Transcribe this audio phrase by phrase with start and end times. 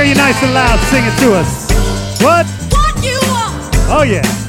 [0.00, 0.78] hear you nice and loud.
[0.88, 1.70] Sing it to us.
[2.22, 2.46] What?
[2.72, 3.76] What you want.
[3.88, 4.39] Oh, yeah.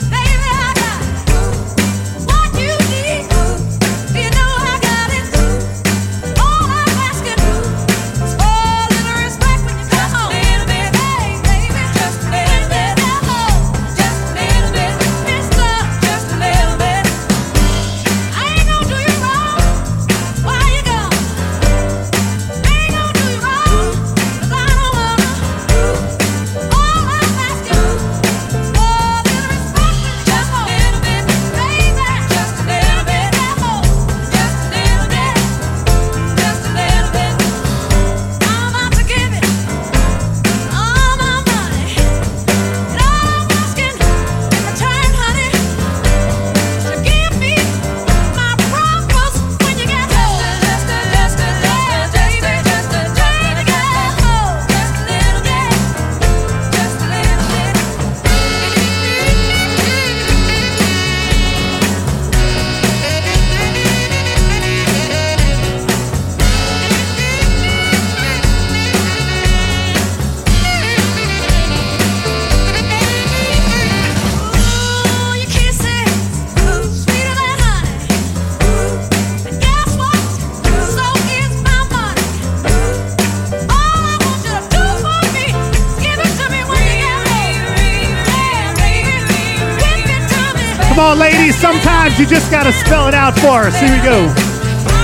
[91.11, 91.55] on, ladies.
[91.55, 93.79] Sometimes you just gotta spell it out for us.
[93.79, 94.28] Here we go.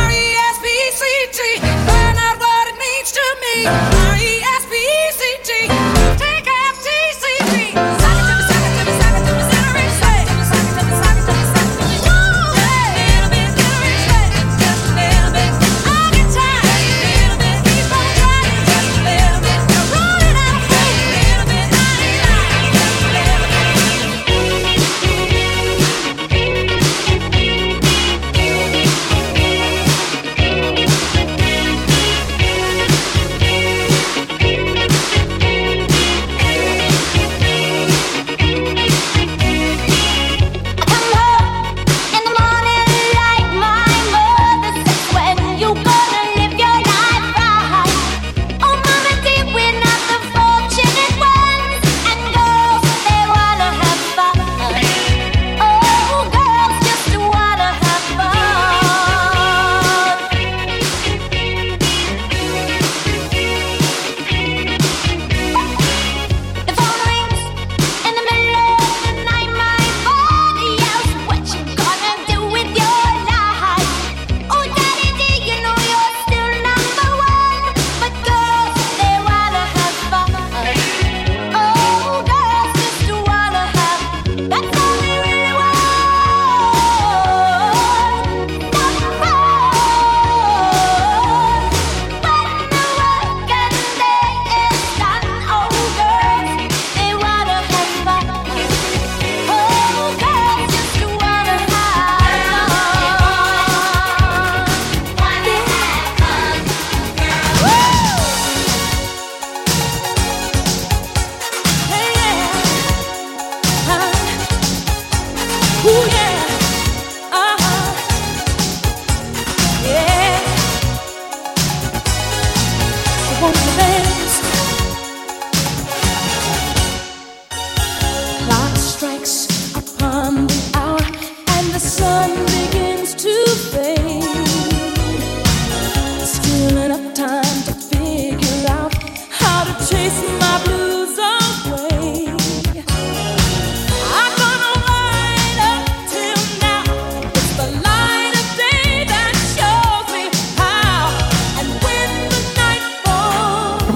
[0.03, 3.96] R-E-S-P-C-T, find out what it means to me.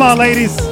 [0.02, 0.71] Come on, ladies.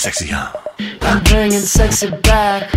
[0.00, 0.50] sexy, huh?
[1.02, 2.74] I'm bringing sexy back.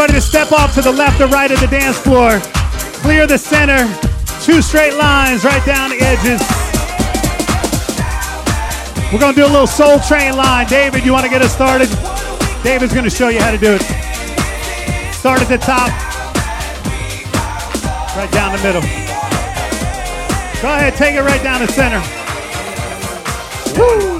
[0.00, 2.40] everybody to step off to the left or right of the dance floor.
[3.04, 3.84] Clear the center.
[4.40, 6.40] Two straight lines right down the edges.
[9.12, 10.66] We're going to do a little soul train line.
[10.68, 11.90] David, you want to get us started?
[12.64, 13.82] David's going to show you how to do it.
[15.12, 15.90] Start at the top,
[18.16, 18.82] right down the middle.
[20.62, 22.00] Go ahead, take it right down the center.
[23.78, 24.19] Woo!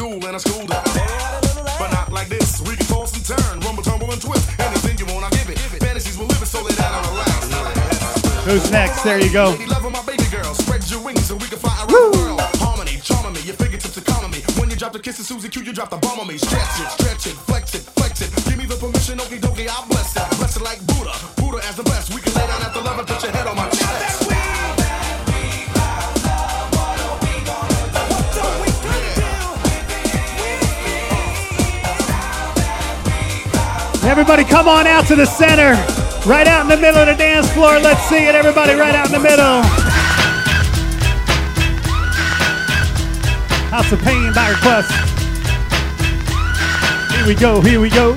[0.00, 0.82] school and I schooled her.
[1.78, 2.60] But not like this.
[2.62, 4.48] We can toss and turn, rumble, tumble, and twist.
[4.58, 5.58] Anything you want, I give it.
[5.58, 7.04] Fantasies will live it, so let on.
[8.44, 9.02] Who's next?
[9.02, 9.56] There you go.
[12.62, 13.46] Harmony, me.
[13.46, 13.90] Your fingertips.
[14.58, 16.38] When you drop the kiss of Susie Q, you drop the bomb on me.
[16.38, 17.89] Stretch it, stretch it, flex it.
[34.10, 35.70] Everybody come on out to the center.
[36.28, 37.78] Right out in the middle of the dance floor.
[37.78, 39.62] Let's see it, everybody, right out in the middle.
[43.70, 44.90] House of Pain by request.
[47.14, 48.16] Here we go, here we go.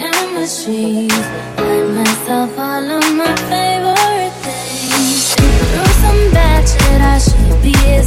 [0.00, 1.08] and.
[1.56, 5.34] Buy myself all of my favorite things.
[5.36, 8.02] Through some bad shit, I should be a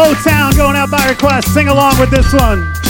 [0.00, 1.52] Motown going out by request.
[1.52, 2.89] Sing along with this one.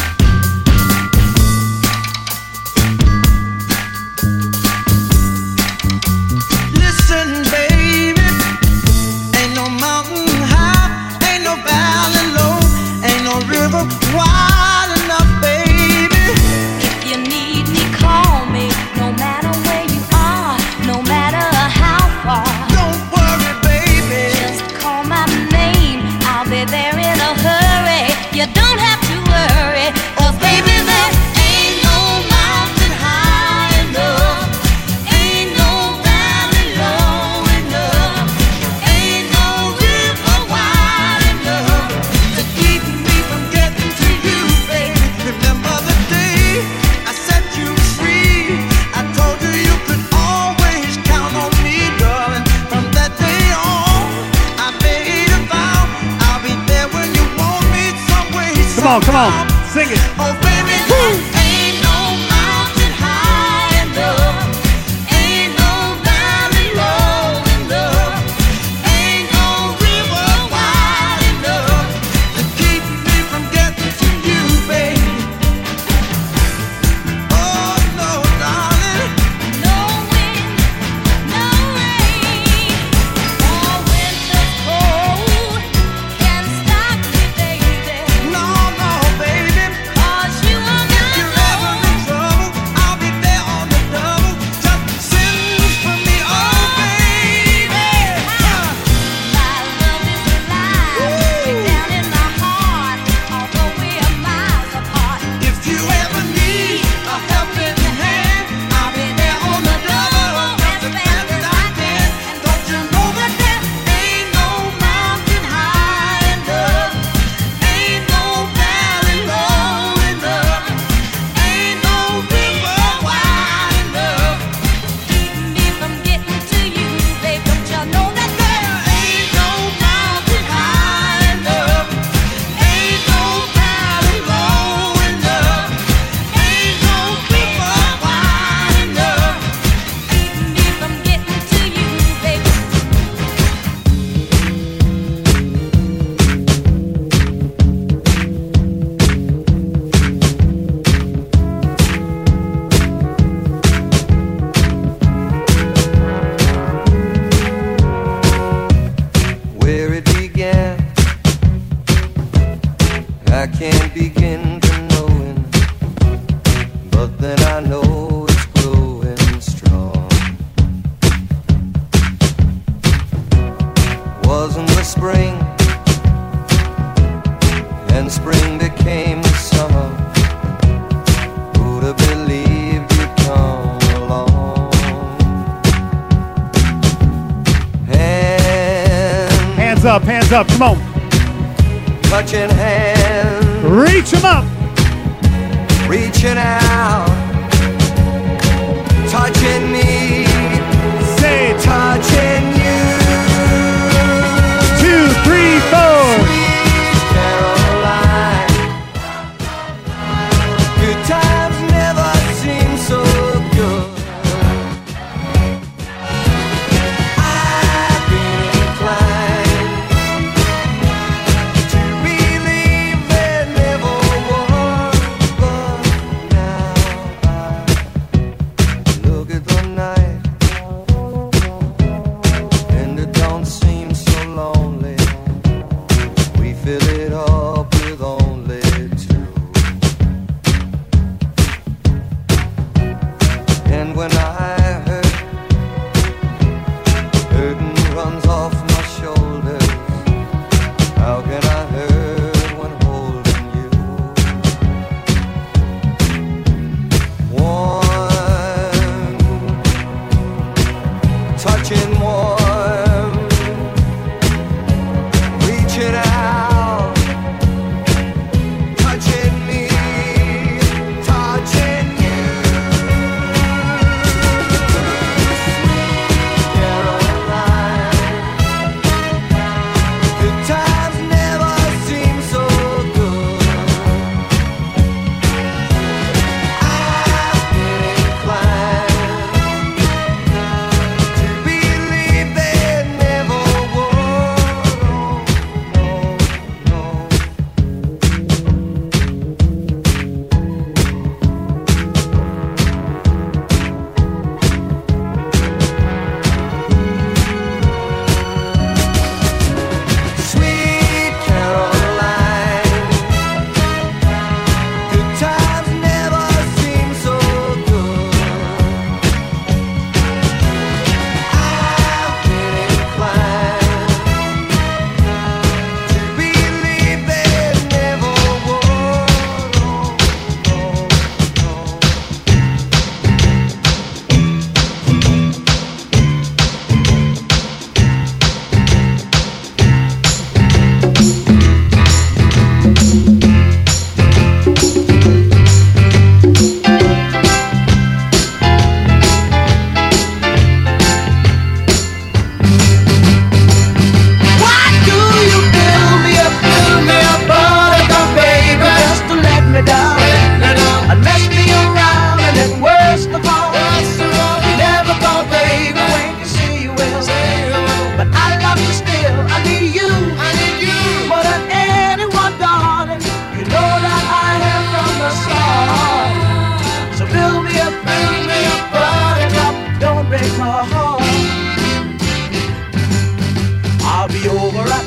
[58.90, 59.48] on, come on.
[59.68, 60.49] Sing it.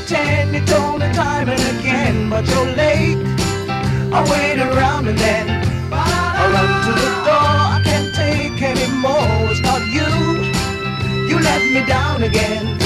[0.05, 3.17] pretend you told me time and again, but you're late.
[4.11, 5.47] I wait around and then
[5.91, 7.51] I run to the door.
[7.75, 9.51] I can't take anymore.
[9.51, 10.09] It's not you.
[11.29, 12.82] You let me down again.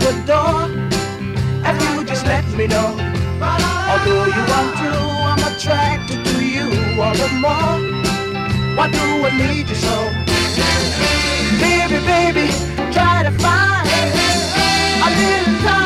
[0.00, 0.60] the door
[1.68, 2.90] if you just let me know.
[3.90, 4.92] Although you want to,
[5.30, 6.66] I'm attracted to you
[7.00, 7.78] all the more.
[8.76, 9.96] Why do I need you so?
[11.60, 12.46] Baby, baby,
[12.92, 13.88] try to find
[15.06, 15.79] a little time.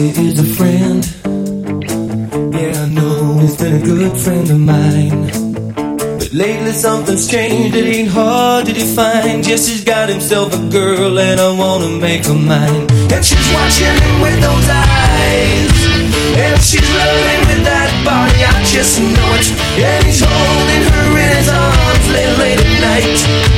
[0.00, 1.04] Jesse is a friend.
[2.54, 5.26] Yeah, I know he's been a good friend of mine.
[6.18, 9.42] But lately something's changed, it ain't hard to define.
[9.42, 12.86] Jesse's got himself a girl and I wanna make her mine.
[13.12, 15.76] And she's watching him with those eyes.
[16.44, 19.48] And she's loving with that body, I just know it.
[19.84, 23.49] And he's holding her in his arms late, late at night.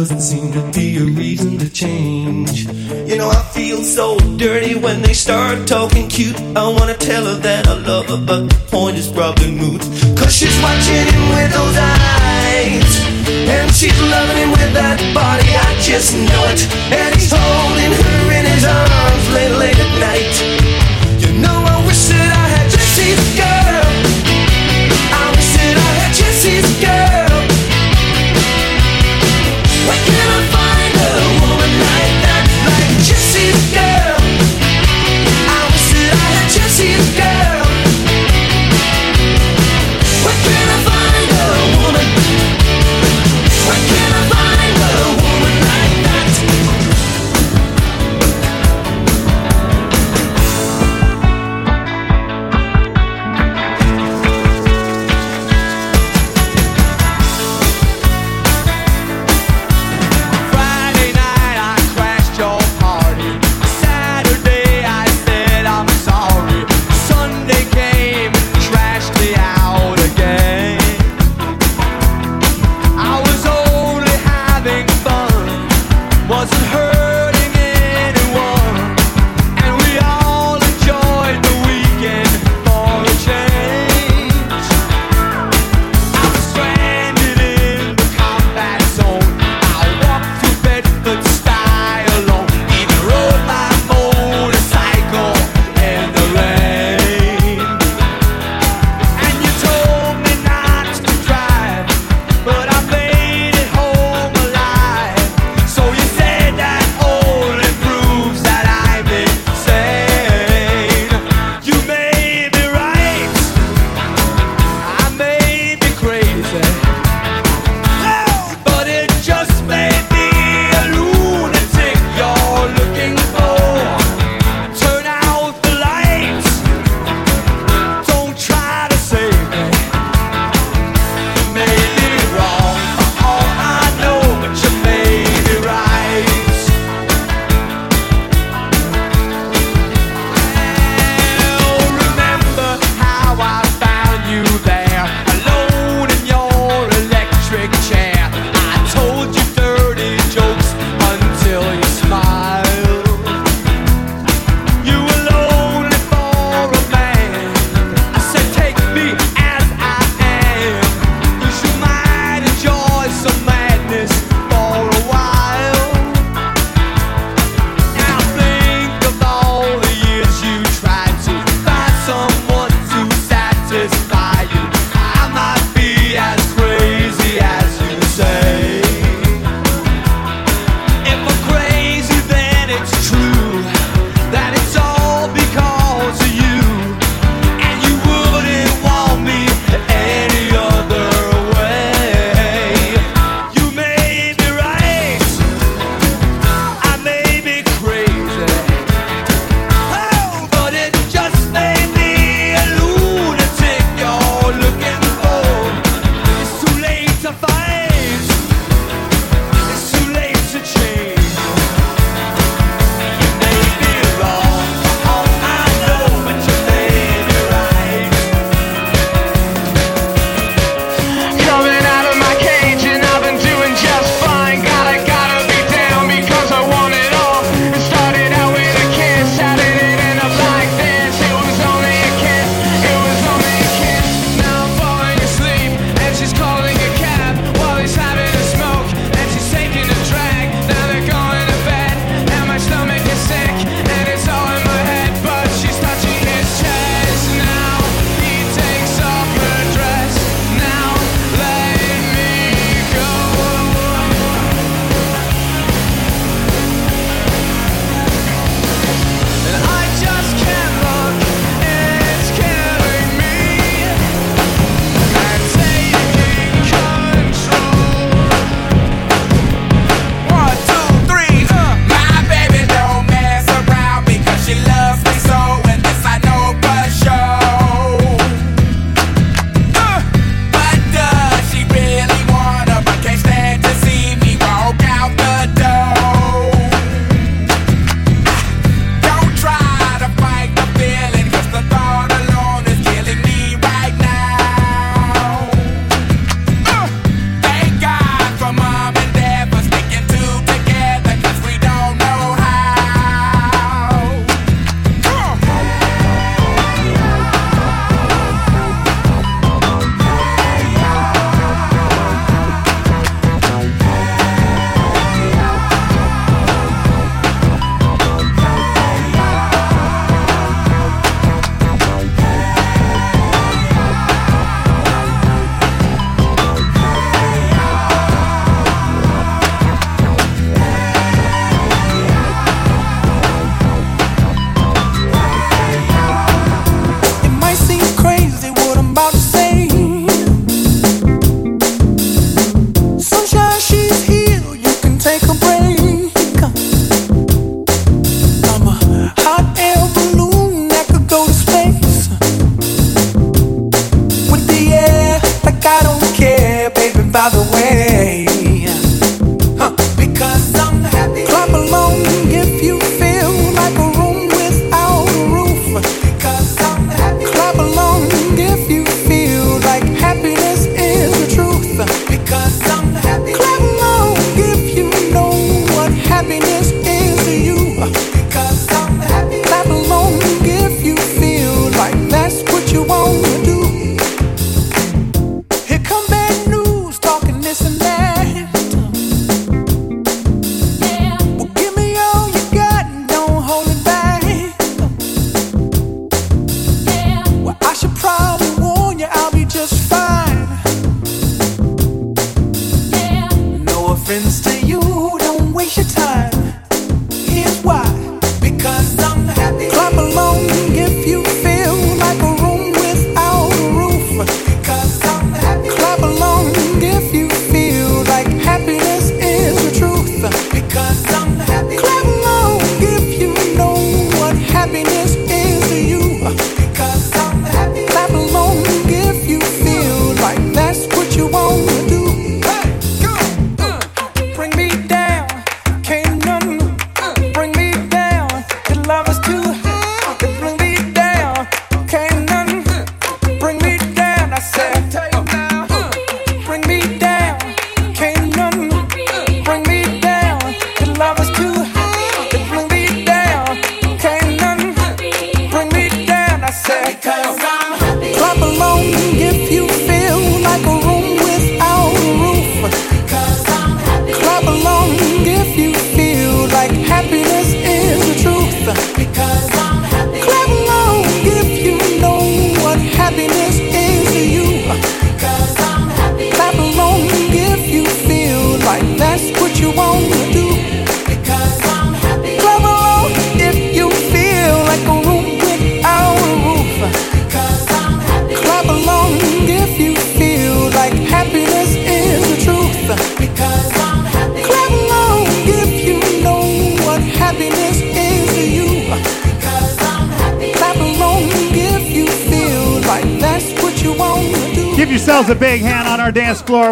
[0.00, 2.64] Doesn't seem to be a reason to change.
[3.06, 6.40] You know, I feel so dirty when they start talking cute.
[6.56, 6.89] I wanna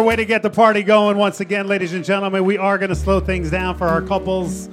[0.09, 2.43] way to get the party going once again, ladies and gentlemen.
[2.43, 4.67] We are going to slow things down for our couples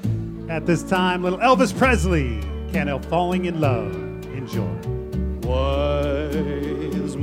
[0.48, 1.22] at this time.
[1.22, 2.40] Little Elvis Presley,
[2.72, 4.05] can't help falling in love.